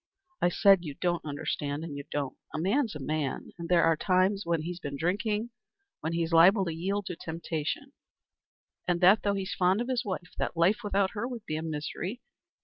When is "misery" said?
11.61-12.19